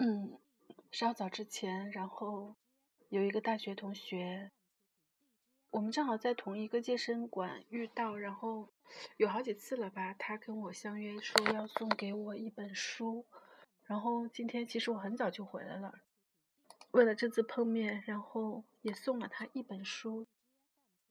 [0.00, 0.38] 嗯，
[0.92, 2.54] 稍早之前，然后
[3.08, 4.52] 有一个大学同学，
[5.70, 8.68] 我们正好在同一个健身馆遇到，然后
[9.16, 10.14] 有好几次了吧。
[10.14, 13.26] 他跟我相约说要送给我一本书，
[13.86, 15.92] 然后今天其实我很早就回来了，
[16.92, 20.28] 为了这次碰面，然后也送了他一本书。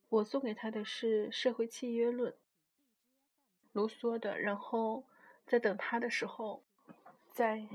[0.08, 2.32] 我送给他的是《社会契约论》，
[3.74, 4.40] 卢梭的。
[4.40, 5.04] 然后
[5.46, 6.64] 在等他的时候，
[7.34, 7.68] 在。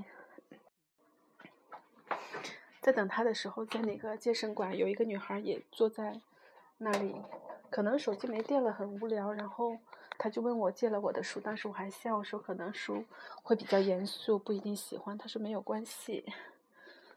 [2.82, 6.21] 在等他的时候，在那个健身馆有一个女孩也坐在
[6.79, 7.14] 那里，
[7.71, 9.32] 可能手机没电了，很无聊。
[9.32, 9.79] 然后
[10.18, 13.05] 他就问我借了我的书，当时我还笑说可能书
[13.45, 15.17] 会比较严肃，不一定喜欢。
[15.17, 16.25] 他说没有关系，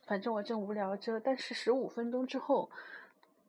[0.05, 1.19] 反正我正无聊着。
[1.19, 2.69] 但是十五分钟之后，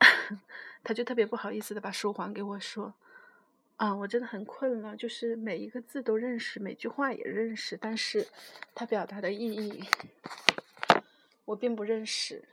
[0.83, 2.95] 他就特别不好意思的把书还给我说
[3.77, 8.27] ：“啊，我真的很困了，就是每一个字都认识，每句话也认识，但是
[8.75, 9.84] 他表达的意义。”
[11.46, 12.48] 我并不认识，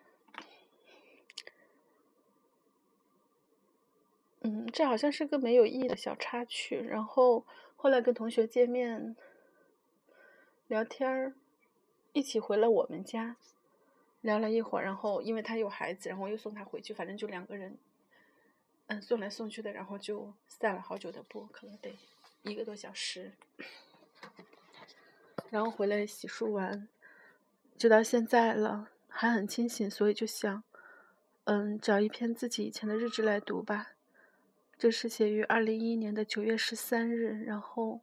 [4.42, 6.78] 嗯，这好像是个没有意义的小插曲。
[6.78, 7.44] 然后
[7.76, 9.16] 后来跟同学见面
[10.68, 11.34] 聊天儿，
[12.12, 13.36] 一起回了我们家，
[14.22, 14.86] 聊了一会儿。
[14.86, 17.76] 然后因为他有孩子，然后又送他回去，反正就两个人，
[18.86, 21.98] 嗯，送来送去的，然后就散了好久的步，可能得
[22.44, 23.32] 一个多小时。
[25.50, 26.88] 然后回来洗漱完。
[27.84, 30.64] 直到现在了，还很清醒，所以就想，
[31.44, 33.90] 嗯，找一篇自己以前的日志来读吧。
[34.78, 38.00] 这是写于二零一一年的九月十三日，然后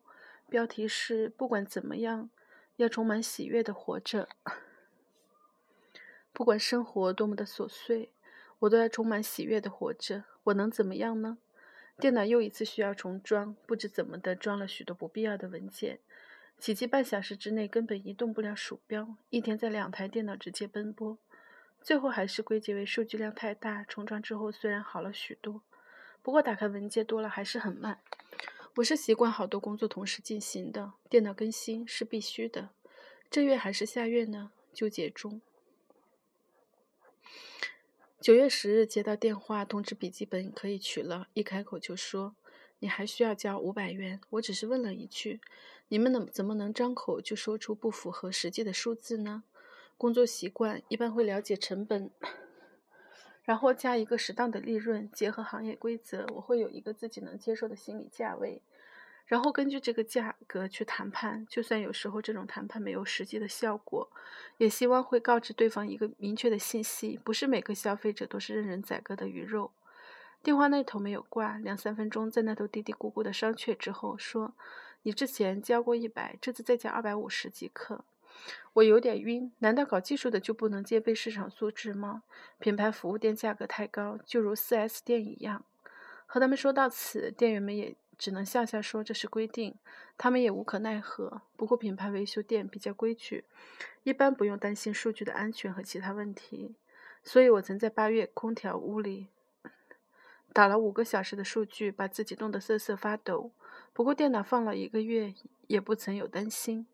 [0.50, 2.28] 标题是“不管怎么样，
[2.76, 4.28] 要充满喜悦的活着”。
[6.34, 8.12] 不管生活多么的琐碎，
[8.58, 10.24] 我都要充满喜悦的活着。
[10.44, 11.38] 我能怎么样呢？
[11.96, 16.00] 电脑又一次需要重装，不知怎么的装了许多不必要的文件。
[16.60, 21.16] 奇迹半小时之内根本移动不了鼠标，一天在两台电脑直接奔波，
[21.80, 23.82] 最后还是归结为数据量太大。
[23.84, 25.62] 重装之后虽然好了许多，
[26.20, 28.02] 不过打开文件多了还是很慢。
[28.76, 32.68] 我是习惯好多工作同时进行的，电脑更新是必须的。
[33.30, 34.52] 这月还是下月呢？
[34.74, 35.40] 纠结中。
[38.20, 42.36] 九月十日接到电话通知笔记本可以取了，一开口就说。
[42.80, 45.40] 你还需要交五百元，我只是问了一句，
[45.88, 49.44] 你们能怎么能张口就说出不符合实际的数字呢？
[49.96, 52.10] 工作习惯一般会了解成本，
[53.42, 58.62] 然后加一个适当的利润，结合行业规则，我会有一个自己能接受的心理价位，
[59.26, 61.46] 然后根据这个价格去谈判。
[61.50, 64.10] 就算有时候这种谈判没有实际的效果，
[64.56, 69.70] 也希望会告知对方一个明确的信息，不是每个消费者都是任人宰割的鱼肉。
[70.42, 74.54] 电话那头没有挂，两三分钟，在那头嘀嘀咕咕的商榷之后，说
[75.02, 78.04] ：“你之前交过一百，这次再加二百五十即可。”
[78.74, 82.22] 我有点晕，难道搞技术的就不能戒备市场素质吗？
[82.58, 85.62] 品牌服务店价格太高，就如 4S 店一样。
[86.24, 89.74] 和他们说到此，店员们也只能笑笑说这是规定，
[90.16, 91.42] 他们也无可奈何。
[91.56, 93.44] 不过品牌维修店比较规矩，
[94.04, 96.76] 一般不用担心数据的安全和其他问题。
[97.22, 99.26] 所以我曾在八月空调屋里。
[100.52, 103.52] 打了五个小时的数据，把自己冻得瑟瑟发抖。
[103.92, 105.34] 不过电脑放了一个月，
[105.66, 106.86] 也不曾有担心。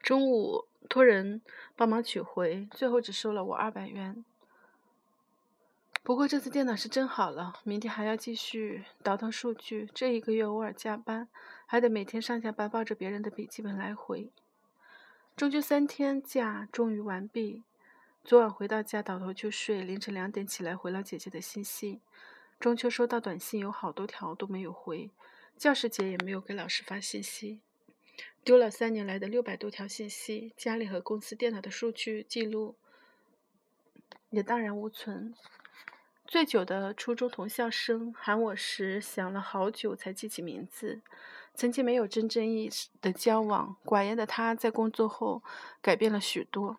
[0.00, 1.40] 中午托人
[1.74, 4.24] 帮忙取回，最后只收了我二百元。
[6.02, 9.88] 不过这次电脑是真好了，明天还要继续倒腾数据。
[9.94, 11.28] 这一个月偶尔加班，
[11.64, 14.30] 还得每天上下班抱着别人的笔记本来回。
[15.34, 17.62] 中秋三天假终于完毕。
[18.24, 19.82] 昨晚回到家，倒头就睡。
[19.82, 22.00] 凌晨两点起来回了姐姐的信息。
[22.58, 25.10] 中秋收到短信有好多条都没有回，
[25.58, 27.60] 教师节也没有给老师发信息。
[28.42, 32.76] 丢了三年来的六百多条信息，家里和公司电脑的数据记录
[34.30, 35.34] 也荡然无存。
[36.26, 41.02] 醉酒的初中同校生喊我时，想了好久才记起名字。
[41.54, 42.70] 曾经没有真正意义
[43.02, 45.42] 的交往，寡言的他在工作后
[45.82, 46.78] 改变了许多。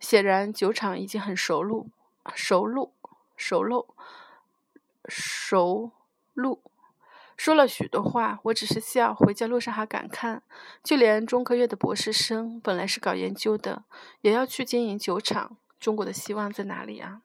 [0.00, 1.90] 显然，酒厂已经很熟路，
[2.34, 2.92] 熟路，
[3.36, 3.94] 熟路，
[5.08, 5.92] 熟
[6.34, 6.62] 路，
[7.36, 9.14] 说了许多话，我只是笑。
[9.14, 10.42] 回家路上还感叹，
[10.82, 13.84] 就连中科院的博士生，本来是搞研究的，
[14.20, 15.56] 也要去经营酒厂。
[15.78, 17.22] 中国的希望在哪里啊？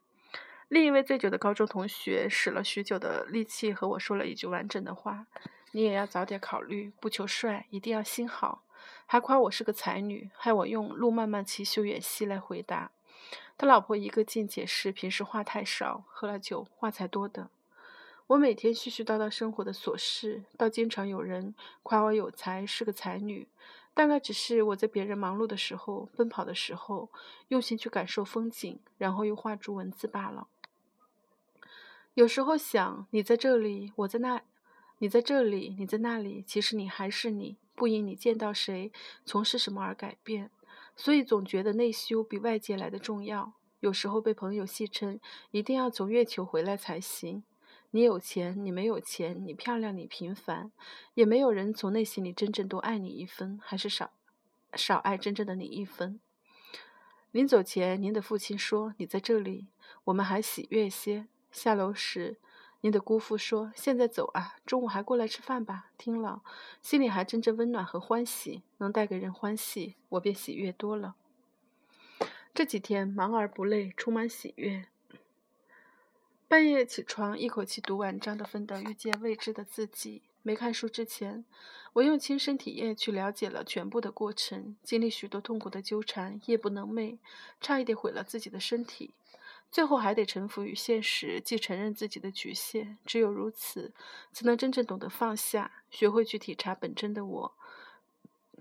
[0.67, 5.25] 另一位醉酒的高中同学使了许久的力气和我说了一句完整的话
[5.71, 8.63] ：“你也要早点考虑，不求帅，一定要心好。”
[9.05, 12.91] 还夸我是个才女，害我用“路漫漫其修远兮”来回答。
[13.57, 17.49] 他老婆一个劲解释，平时话太少，喝了酒话才多的。
[18.27, 23.47] 我每天絮絮叨叨生活的琐事，倒经常有人夸我有才，是个才女。
[23.93, 27.09] 大概只是我在别人忙碌的时候、奔跑的时候，
[27.49, 30.47] 用心去感受风景，然后又画出文字罢了。
[32.13, 34.39] 有时候想，你在这里，我在那；
[34.99, 36.41] 你在这里，你在那里。
[36.47, 38.91] 其实你还是你，不因你见到谁、
[39.25, 40.51] 从事什么而改变。
[40.95, 43.53] 所以总觉得内修比外界来的重要。
[43.79, 45.19] 有时候被朋友戏称，
[45.49, 47.43] 一定要从月球回来才行。
[47.89, 50.71] 你有钱，你没有钱，你漂亮，你平凡，
[51.15, 54.11] 也没有人从内心里真正多爱你一分，还是少
[54.75, 56.19] 少爱真正的你一分。
[57.31, 59.69] 临走前，您的父亲说：“你在这里，
[60.03, 62.37] 我们还喜悦些。”下楼时，
[62.81, 66.41] 你的姑父说：“现在走啊，中午还过来吃饭吧。”听了，
[66.81, 71.15] 心里还真正温暖和欢喜，能带给人欢喜，我便喜悦多了。
[72.53, 74.87] 这几天忙而不累，充满喜悦。
[76.47, 80.23] 半夜起床，一口气读完张德芬的《遇见未知的自己》。
[80.41, 81.45] 没看书之前，
[81.93, 87.19] 我用亲身体验去了解了全部的过程，经历许多痛苦的纠缠，夜不能寐，
[87.61, 89.13] 差一点毁了自己的身体。
[89.71, 92.97] 最后还得臣服于现实，既承认自己的局限。
[93.05, 93.93] 只有如此，
[94.33, 97.53] 才能真正懂得放下，学会去体察本真的我，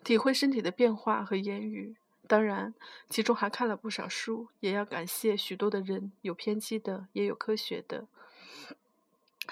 [0.04, 1.96] 体会身体的变化和言语。
[2.28, 2.74] 当然，
[3.08, 8.06] 其中还看了不少书，也要感谢许多的人，有偏激的，也有科学的。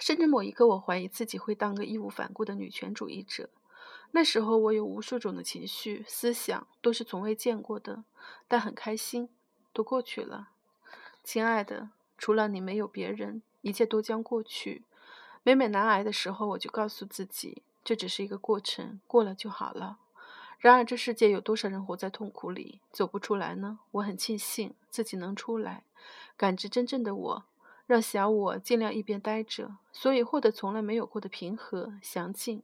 [0.00, 3.50] 甚至某一刻，我怀疑自己会当个义无反顾的女权主义者。
[4.12, 8.04] 那时候，我有无数种的情绪、思想，都是从未见过的，
[8.46, 9.28] 但很开心，
[9.72, 10.50] 都过去了。
[11.30, 14.86] 亲爱的，除了你，没有别人，一切都将过去。
[15.42, 19.98] 每每难挨的时候，我就告诉自己，这只是一个过程，过了就好了。
[20.58, 23.80] 然而，这世界有多少人活在痛苦里，走不出来呢？
[23.90, 25.84] 我很庆幸自己能出来，
[26.38, 27.44] 感知真正的我，
[27.84, 32.62] 让小我尽量一边待着，所以获得从来没有过的平和、详尽。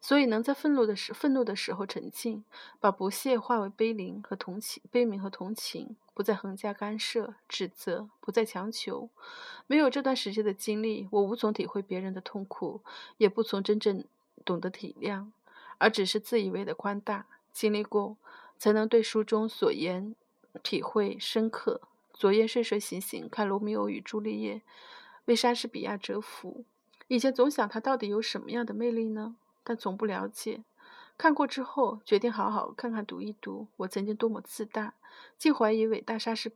[0.00, 2.44] 所以能在愤怒的时愤怒的时候沉静，
[2.78, 9.08] 把不屑化为悲悯和同情，悲悯和同情，不再横加干涉、指责，不再强求。
[9.66, 12.80] 没有这段时间的经历，我无从体会别人的痛苦，
[13.16, 14.04] 也不从真正
[14.44, 15.26] 懂得体谅。
[15.78, 18.16] 而只是自以为的宽大，经历过，
[18.56, 20.14] 才能对书中所言
[20.62, 21.80] 体会深刻。
[22.12, 24.54] 昨夜睡睡醒醒，看《罗密欧与朱丽叶》，
[25.26, 26.64] 为莎士比亚折服。
[27.06, 29.36] 以前总想他到底有什么样的魅力呢？
[29.68, 30.64] 但总不了解。
[31.18, 33.68] 看过之后，决定好好看看读一读。
[33.76, 34.94] 我曾经多么自大，
[35.36, 36.52] 竟怀疑伟大莎士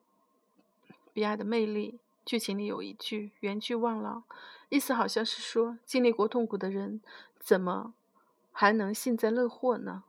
[1.13, 2.01] 比亚的魅力。
[2.25, 4.25] 剧情里有一句，原句忘了，
[4.71, 7.03] 意思好像是说，经历过痛苦的人，
[7.39, 7.93] 怎么？
[8.51, 10.05] 还能幸灾乐祸呢？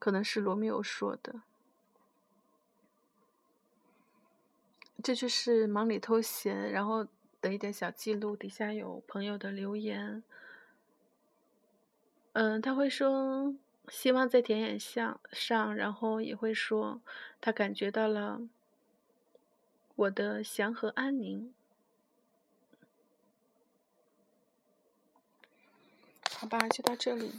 [0.00, 1.42] 可能是罗密欧说的。
[5.00, 7.06] 这就是忙里偷闲，然后
[7.40, 8.34] 的一点小记录。
[8.34, 10.24] 底下有朋友的留言，
[12.34, 13.54] 嗯，他会说
[13.88, 17.00] 希望在田野上上，然后也会说
[17.40, 18.40] 他感觉到了
[19.94, 21.54] 我的祥和安宁。
[26.38, 27.30] 好吧，就到这里。